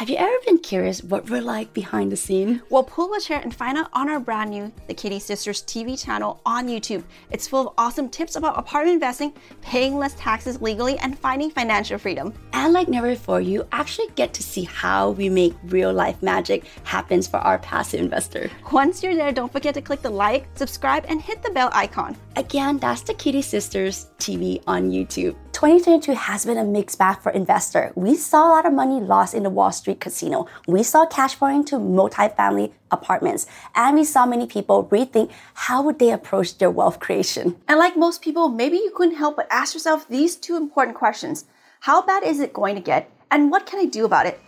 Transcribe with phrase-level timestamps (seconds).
[0.00, 2.62] Have you ever been curious what we're like behind the scene?
[2.70, 6.02] Well, pull a chair and find out on our brand new The Kitti Sisters TV
[6.02, 7.04] channel on YouTube.
[7.30, 11.98] It's full of awesome tips about apartment investing, paying less taxes legally, and finding financial
[11.98, 12.32] freedom.
[12.54, 16.64] And like never before, you actually get to see how we make real life magic
[16.84, 18.50] happens for our passive investor.
[18.72, 22.16] Once you're there, don't forget to click the like, subscribe, and hit the bell icon.
[22.36, 25.36] Again, that's the Kitti Sisters TV on YouTube.
[25.60, 27.92] 2022 has been a mixed bag for investor.
[27.94, 30.46] We saw a lot of money lost in the Wall Street casino.
[30.66, 35.98] We saw cash pouring to multi-family apartments, and we saw many people rethink how would
[35.98, 37.56] they approach their wealth creation.
[37.68, 41.44] And like most people, maybe you couldn't help but ask yourself these two important questions.
[41.80, 43.10] How bad is it going to get?
[43.30, 44.40] And what can I do about it?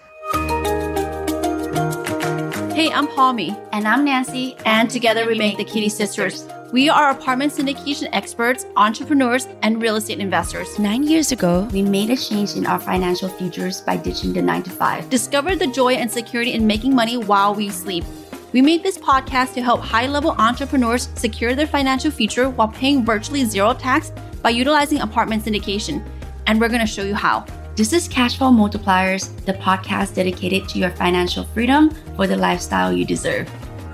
[2.75, 3.55] Hey, I'm Palmy.
[3.70, 4.56] And I'm Nancy.
[4.65, 6.48] And together we make the Kitti Sisters.
[6.73, 10.78] We are apartment syndication experts, entrepreneurs, and real estate investors.
[10.78, 14.62] Nine years ago, we made a change in our financial futures by ditching the nine
[14.62, 15.11] to five.
[15.11, 18.05] Discover the joy and security in making money while we sleep.
[18.53, 23.05] We made this podcast to help high level entrepreneurs secure their financial future while paying
[23.05, 26.03] virtually zero tax by utilizing apartment syndication.
[26.47, 27.45] And we're going to show you how.
[27.77, 33.05] This is Cashflow Multipliers, the podcast dedicated to your financial freedom for the lifestyle you
[33.05, 33.47] deserve.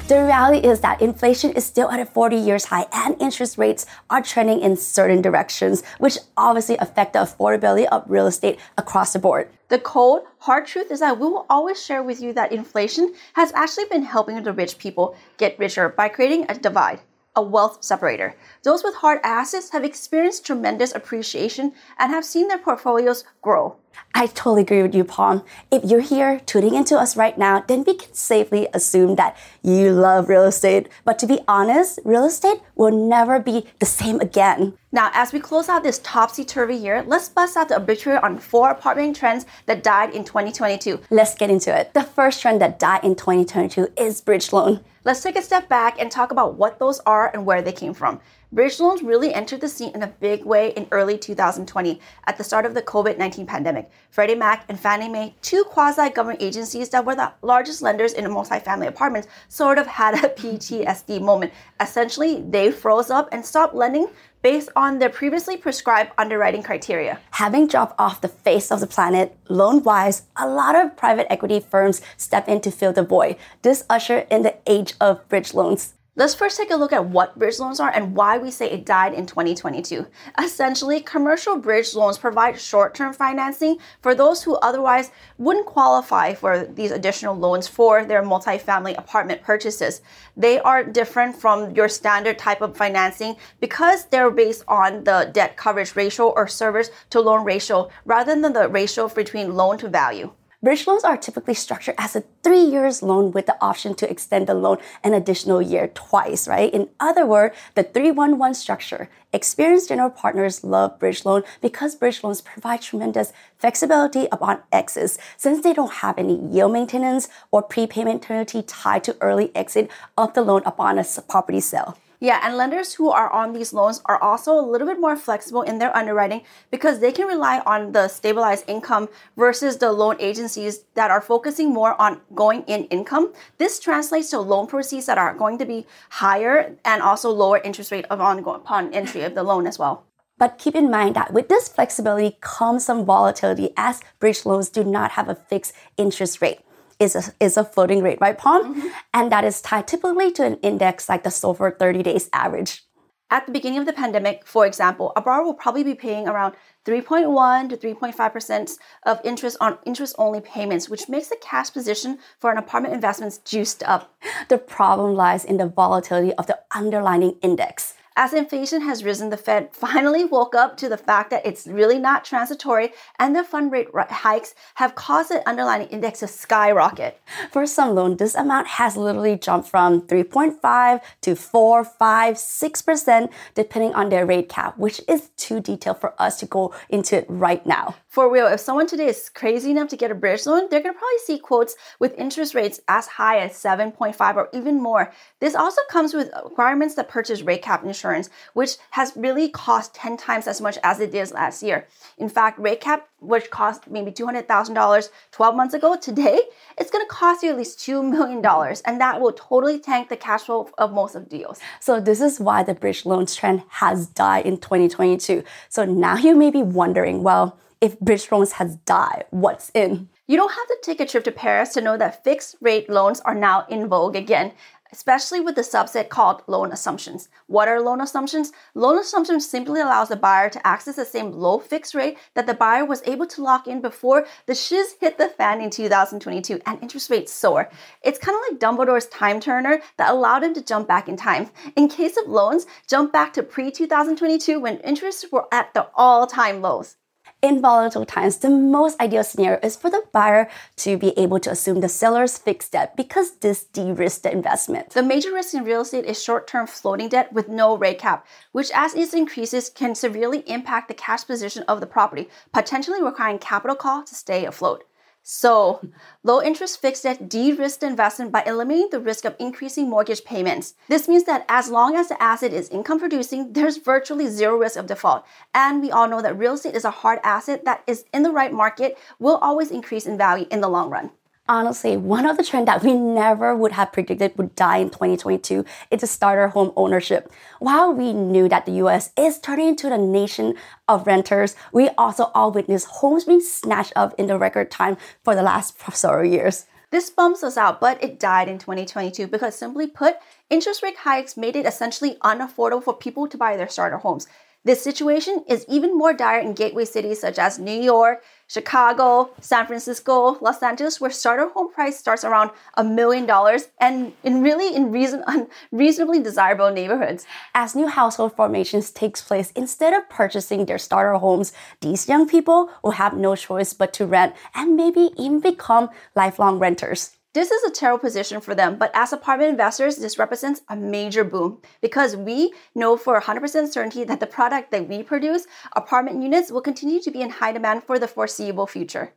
[0.08, 3.84] The reality is that inflation is still at a 40 years high and interest rates
[4.08, 9.18] are trending in certain directions, which obviously affect the affordability of real estate across the
[9.18, 9.50] board.
[9.68, 13.52] The cold, hard truth is that we will always share with you that inflation has
[13.52, 17.00] actually been helping the rich people get richer by creating a divide
[17.38, 18.34] a wealth separator.
[18.64, 23.76] Those with hard assets have experienced tremendous appreciation and have seen their portfolios grow.
[24.14, 25.44] I totally agree with you, Palm.
[25.70, 29.92] If you're here tuning into us right now, then we can safely assume that you
[29.92, 30.88] love real estate.
[31.04, 34.74] But to be honest, real estate will never be the same again.
[34.90, 38.38] Now, as we close out this topsy turvy year, let's bust out the obituary on
[38.38, 41.00] four apartment trends that died in 2022.
[41.10, 41.94] Let's get into it.
[41.94, 44.80] The first trend that died in 2022 is bridge loan.
[45.08, 47.94] Let's take a step back and talk about what those are and where they came
[47.94, 48.20] from.
[48.50, 52.44] Bridge loans really entered the scene in a big way in early 2020 at the
[52.44, 53.90] start of the COVID 19 pandemic.
[54.08, 58.24] Freddie Mac and Fannie Mae, two quasi government agencies that were the largest lenders in
[58.24, 61.52] multifamily apartments, sort of had a PTSD moment.
[61.78, 64.08] Essentially, they froze up and stopped lending
[64.40, 67.20] based on their previously prescribed underwriting criteria.
[67.32, 71.60] Having dropped off the face of the planet, loan wise, a lot of private equity
[71.60, 73.36] firms step in to fill the void.
[73.60, 75.92] This ushered in the age of bridge loans.
[76.18, 78.84] Let's first take a look at what bridge loans are and why we say it
[78.84, 80.04] died in 2022.
[80.42, 86.64] Essentially, commercial bridge loans provide short term financing for those who otherwise wouldn't qualify for
[86.64, 90.00] these additional loans for their multifamily apartment purchases.
[90.36, 95.56] They are different from your standard type of financing because they're based on the debt
[95.56, 100.32] coverage ratio or service to loan ratio rather than the ratio between loan to value.
[100.60, 104.48] Bridge loans are typically structured as a three years loan with the option to extend
[104.48, 106.74] the loan an additional year twice, right?
[106.74, 109.08] In other words, the 311 structure.
[109.32, 115.62] Experienced general partners love bridge loan because bridge loans provide tremendous flexibility upon exits since
[115.62, 120.42] they don't have any yield maintenance or prepayment penalty tied to early exit of the
[120.42, 121.96] loan upon a property sale.
[122.20, 125.62] Yeah, and lenders who are on these loans are also a little bit more flexible
[125.62, 130.84] in their underwriting because they can rely on the stabilized income versus the loan agencies
[130.94, 133.32] that are focusing more on going in income.
[133.58, 137.92] This translates to loan proceeds that are going to be higher and also lower interest
[137.92, 140.04] rate upon, upon entry of the loan as well.
[140.38, 144.82] But keep in mind that with this flexibility comes some volatility as bridge loans do
[144.82, 146.60] not have a fixed interest rate
[146.98, 148.74] is a, is a floating rate, right, Palm?
[148.74, 148.88] Mm-hmm.
[149.14, 152.82] And that is tied typically to an index like the SOFR 30 days average.
[153.30, 156.54] At the beginning of the pandemic, for example, a borrower will probably be paying around
[156.86, 162.50] 3.1 to 3.5% of interest on interest only payments, which makes the cash position for
[162.50, 164.14] an apartment investment juiced up.
[164.48, 167.92] The problem lies in the volatility of the underlying index.
[168.20, 172.00] As inflation has risen, the Fed finally woke up to the fact that it's really
[172.00, 177.20] not transitory and the fund rate hikes have caused the underlying index to skyrocket.
[177.52, 183.94] For some loans, this amount has literally jumped from 3.5 to 4, 5, 6%, depending
[183.94, 187.64] on their rate cap, which is too detailed for us to go into it right
[187.64, 187.94] now.
[188.08, 190.98] For real, if someone today is crazy enough to get a bridge loan, they're gonna
[190.98, 195.12] probably see quotes with interest rates as high as 7.5 or even more.
[195.38, 198.07] This also comes with requirements to purchase rate cap insurance,
[198.54, 201.86] which has really cost 10 times as much as it did last year.
[202.16, 206.40] In fact, rate cap, which cost maybe $200,000 12 months ago, today,
[206.78, 208.44] it's gonna cost you at least $2 million,
[208.84, 211.58] and that will totally tank the cash flow of most of deals.
[211.80, 215.42] So this is why the bridge loans trend has died in 2022.
[215.68, 220.08] So now you may be wondering, well, if bridge loans has died, what's in?
[220.26, 223.20] You don't have to take a trip to Paris to know that fixed rate loans
[223.20, 224.52] are now in vogue again
[224.92, 227.28] especially with the subset called loan assumptions.
[227.46, 228.52] What are loan assumptions?
[228.74, 232.54] Loan assumptions simply allows the buyer to access the same low fixed rate that the
[232.54, 236.82] buyer was able to lock in before the shiz hit the fan in 2022 and
[236.82, 237.70] interest rates soar.
[238.02, 241.50] It's kind of like Dumbledore's time turner that allowed him to jump back in time.
[241.76, 246.97] In case of loans, jump back to pre-2022 when interests were at the all-time lows.
[247.40, 251.52] In volatile times, the most ideal scenario is for the buyer to be able to
[251.52, 254.90] assume the seller's fixed debt because this de-risks the investment.
[254.90, 258.72] The major risk in real estate is short-term floating debt with no rate cap, which
[258.74, 263.76] as it increases can severely impact the cash position of the property, potentially requiring capital
[263.76, 264.82] call to stay afloat.
[265.30, 265.82] So,
[266.22, 270.24] low interest fixed debt de risk the investment by eliminating the risk of increasing mortgage
[270.24, 270.72] payments.
[270.88, 274.78] This means that as long as the asset is income producing, there's virtually zero risk
[274.78, 275.26] of default.
[275.52, 278.30] And we all know that real estate is a hard asset that is in the
[278.30, 281.10] right market will always increase in value in the long run
[281.48, 285.64] honestly, one of the trends that we never would have predicted would die in 2022
[285.90, 287.32] is the starter home ownership.
[287.58, 290.54] While we knew that the US is turning into the nation
[290.86, 295.34] of renters, we also all witnessed homes being snatched up in the record time for
[295.34, 296.66] the last several years.
[296.90, 300.16] This bumps us out, but it died in 2022 because simply put,
[300.48, 304.26] interest rate hikes made it essentially unaffordable for people to buy their starter homes.
[304.68, 309.66] This situation is even more dire in gateway cities such as New York, Chicago, San
[309.66, 314.76] Francisco, Los Angeles, where starter home price starts around a million dollars and in really
[314.76, 315.24] in reason
[315.72, 317.24] reasonably desirable neighborhoods.
[317.54, 322.68] As new household formations takes place, instead of purchasing their starter homes, these young people
[322.84, 327.17] will have no choice but to rent and maybe even become lifelong renters.
[327.34, 331.24] This is a terrible position for them, but as apartment investors, this represents a major
[331.24, 335.46] boom because we know for 100% certainty that the product that we produce,
[335.76, 339.12] apartment units, will continue to be in high demand for the foreseeable future.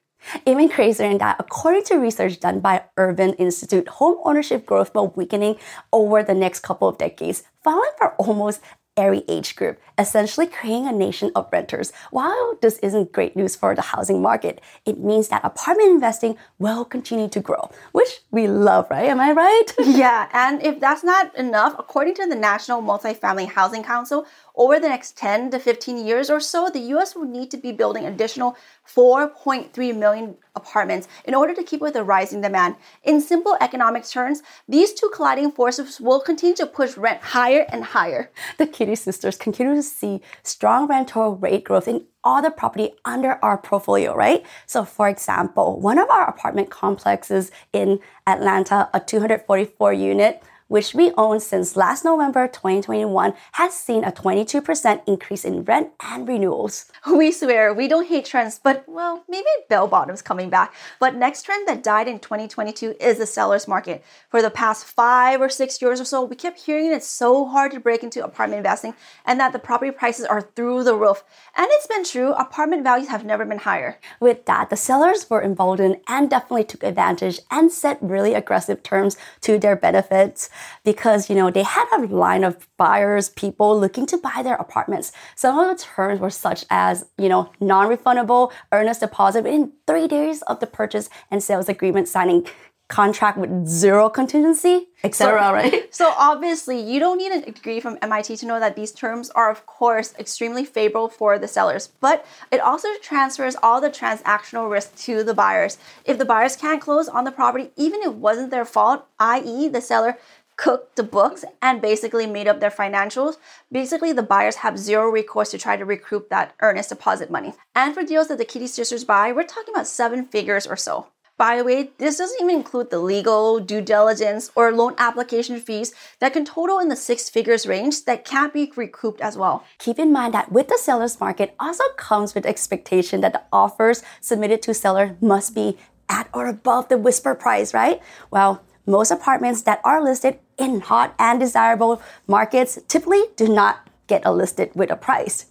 [0.45, 5.13] Even crazier in that, according to research done by Urban Institute, home ownership growth will
[5.15, 5.55] weakening
[5.93, 8.61] over the next couple of decades, following for almost
[8.97, 11.91] every age group, essentially creating a nation of renters.
[12.11, 16.85] While this isn't great news for the housing market, it means that apartment investing will
[16.85, 19.09] continue to grow, which we love, right?
[19.09, 19.65] Am I right?
[19.79, 24.25] yeah, and if that's not enough, according to the National Multifamily Housing Council,
[24.61, 27.71] over the next 10 to 15 years or so, the US will need to be
[27.71, 28.55] building additional
[28.87, 32.75] 4.3 million apartments in order to keep with the rising demand.
[33.03, 37.83] In simple economic terms, these two colliding forces will continue to push rent higher and
[37.83, 38.29] higher.
[38.59, 43.43] The Kitti sisters continue to see strong rental rate growth in all the property under
[43.43, 44.45] our portfolio, right?
[44.67, 51.11] So, for example, one of our apartment complexes in Atlanta, a 244 unit, which we
[51.17, 56.85] own since last November 2021, has seen a 22% increase in rent and renewals.
[57.21, 60.73] We swear we don't hate trends, but well, maybe bell bottoms coming back.
[60.97, 64.01] But next trend that died in 2022 is the seller's market.
[64.29, 67.73] For the past five or six years or so, we kept hearing it's so hard
[67.73, 68.93] to break into apartment investing
[69.25, 71.25] and that the property prices are through the roof.
[71.57, 73.99] And it's been true, apartment values have never been higher.
[74.21, 79.17] With that, the sellers were emboldened and definitely took advantage and set really aggressive terms
[79.41, 80.49] to their benefits
[80.83, 85.11] because, you know, they had a line of buyers, people looking to buy their apartments.
[85.35, 90.41] Some of the terms were such as, you know, non-refundable earnest deposit within three days
[90.43, 92.47] of the purchase and sales agreement signing
[92.91, 95.39] contract with zero contingency, etc.
[95.39, 95.93] So, right?
[96.01, 99.49] So obviously, you don't need a degree from MIT to know that these terms are,
[99.49, 101.87] of course, extremely favorable for the sellers.
[101.99, 105.77] But it also transfers all the transactional risk to the buyers.
[106.05, 109.69] If the buyers can't close on the property, even if it wasn't their fault, i.e.,
[109.69, 110.17] the seller
[110.61, 113.37] cooked the books and basically made up their financials,
[113.71, 117.53] basically the buyers have zero recourse to try to recoup that earnest deposit money.
[117.73, 121.07] And for deals that the Kitti sisters buy, we're talking about seven figures or so.
[121.35, 125.95] By the way, this doesn't even include the legal, due diligence, or loan application fees
[126.19, 129.65] that can total in the six figures range that can't be recouped as well.
[129.79, 134.03] Keep in mind that with the seller's market also comes with expectation that the offers
[134.19, 137.99] submitted to seller must be at or above the whisper price, right?
[138.29, 144.25] Well, most apartments that are listed in hot and desirable markets typically do not get
[144.25, 145.45] a listed with a price.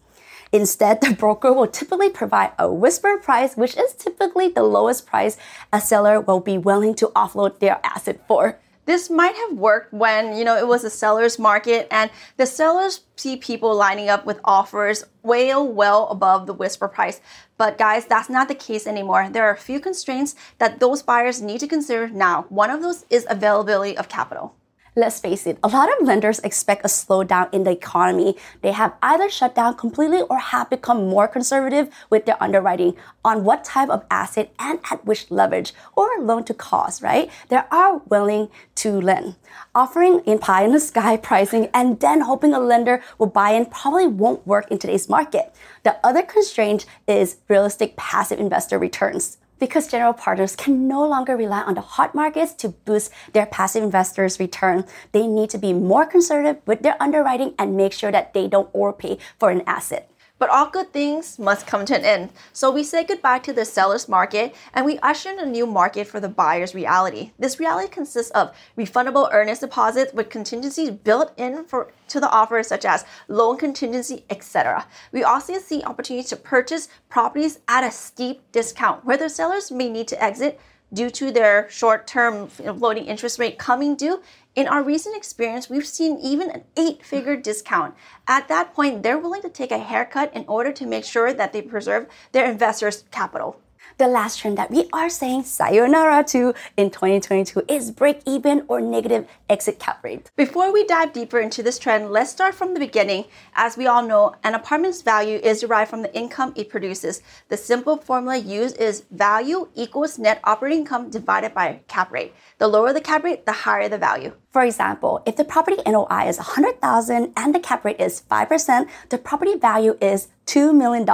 [0.53, 5.37] Instead, the broker will typically provide a whisper price, which is typically the lowest price
[5.73, 8.59] a seller will be willing to offload their asset for.
[8.87, 13.03] This might have worked when, you know, it was a seller's market and the sellers
[13.17, 17.21] see people lining up with offers way well above the whisper price.
[17.59, 19.29] But guys, that's not the case anymore.
[19.31, 22.47] There are a few constraints that those buyers need to consider now.
[22.49, 24.55] One of those is availability of capital.
[24.97, 28.37] Let's face it, a lot of lenders expect a slowdown in the economy.
[28.61, 33.45] They have either shut down completely or have become more conservative with their underwriting on
[33.45, 37.31] what type of asset and at which leverage or loan to cost, right?
[37.51, 39.37] They are willing to lend.
[39.77, 43.67] Offering in pie in the sky pricing and then hoping a lender will buy in
[43.67, 45.55] probably won't work in today's market.
[45.85, 51.61] The other constraint is realistic passive investor returns because general partners can no longer rely
[51.61, 54.85] on the hot markets to boost their passive investors' return.
[55.13, 58.71] They need to be more conservative with their underwriting and make sure that they don't
[58.75, 60.10] overpay for an asset.
[60.41, 62.31] But all good things must come to an end.
[62.55, 66.07] So we say goodbye to the seller's market and we usher in a new market
[66.07, 67.33] for the buyer's reality.
[67.39, 72.63] This reality consists of refundable earnest deposits with contingencies built in for to the offer
[72.63, 74.87] such as loan contingency, etc.
[75.13, 79.91] We also see opportunities to purchase properties at a steep discount where the sellers may
[79.91, 80.59] need to exit
[80.93, 84.23] due to their short-term floating interest rate coming due
[84.57, 87.95] in our recent experience, we've seen even an eight figure discount.
[88.27, 91.53] At that point, they're willing to take a haircut in order to make sure that
[91.53, 93.61] they preserve their investors' capital
[93.99, 98.81] the last trend that we are saying sayonara to in 2022 is break even or
[98.81, 100.31] negative exit cap rate.
[100.37, 103.25] Before we dive deeper into this trend, let's start from the beginning.
[103.55, 107.23] As we all know, an apartment's value is derived from the income it produces.
[107.49, 112.35] The simple formula used is value equals net operating income divided by cap rate.
[112.59, 114.33] The lower the cap rate, the higher the value.
[114.51, 119.19] For example, if the property NOI is 100,000 and the cap rate is 5%, the
[119.19, 121.07] property value is $2 million.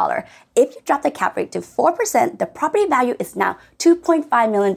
[0.54, 4.74] If you drop the cap rate to 4%, the property value is now $2.5 million.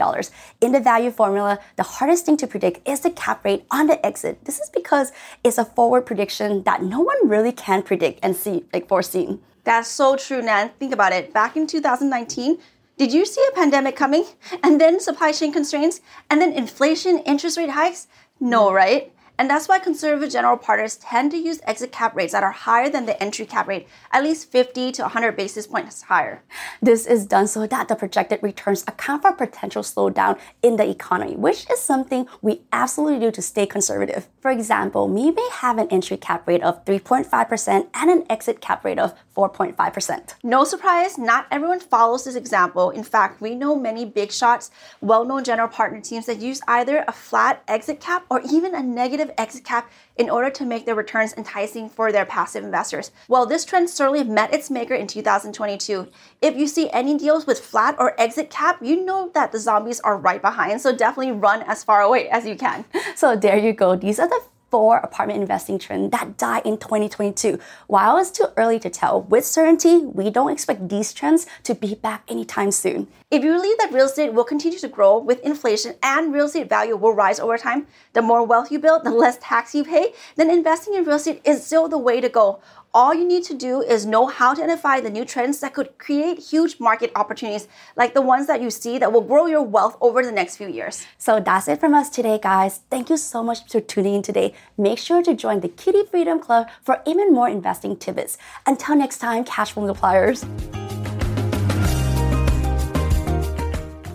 [0.60, 4.06] In the value formula, the hardest thing to predict is the cap rate on the
[4.06, 4.44] exit.
[4.44, 5.14] This is because
[5.46, 9.40] it's a forward prediction that no one really can predict and see, like foreseen.
[9.64, 10.72] That's so true, Nan.
[10.78, 11.34] Think about it.
[11.34, 12.58] Back in 2019,
[12.98, 14.26] did you see a pandemic coming?
[14.62, 16.02] And then supply chain constraints?
[16.30, 18.08] And then inflation, interest rate hikes?
[18.42, 19.14] No, right?
[19.40, 22.90] And that's why conservative general partners tend to use exit cap rates that are higher
[22.90, 26.44] than the entry cap rate, at least 50 to 100 basis points higher.
[26.82, 31.38] This is done so that the projected returns account for potential slowdown in the economy,
[31.38, 34.28] which is something we absolutely do to stay conservative.
[34.42, 38.84] For example, we may have an entry cap rate of 3.5% and an exit cap
[38.84, 40.34] rate of 4.5%.
[40.44, 42.90] No surprise, not everyone follows this example.
[42.90, 44.70] In fact, we know many big shots,
[45.00, 48.84] well known general partner teams that use either a flat exit cap or even a
[48.84, 53.12] negative exit cap in order to make their returns enticing for their passive investors.
[53.28, 56.08] Well, this trend certainly met its maker in 2022.
[56.42, 60.00] If you see any deals with flat or exit cap, you know that the zombies
[60.02, 62.86] are right behind, so definitely run as far away as you can.
[63.16, 63.96] So there you go.
[63.98, 67.60] These are the four apartment investing trend that died in 2022.
[67.88, 71.96] While it's too early to tell with certainty, we don't expect these trends to be
[71.96, 73.08] back anytime soon.
[73.32, 76.70] If you believe that real estate will continue to grow with inflation and real estate
[76.70, 80.14] value will rise over time, the more wealth you build, the less tax you pay,
[80.36, 82.60] then investing in real estate is still the way to go.
[82.92, 86.00] All you need to do is know how to identify the new trends that could
[86.00, 89.96] create huge market opportunities, like the ones that you see that will grow your wealth
[90.02, 91.06] over the next few years.
[91.20, 92.82] So that's it from us today, guys.
[92.90, 94.56] Thank you so much for tuning in today.
[94.76, 98.40] Make sure to join the Kitti Freedom Club for even more investing tidbits.
[98.66, 100.44] Until next time, cash flow multipliers.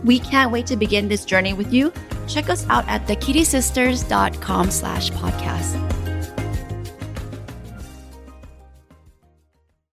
[0.03, 1.93] We can't wait to begin this journey with you.
[2.27, 5.94] Check us out at thekittisisters.com slash podcast.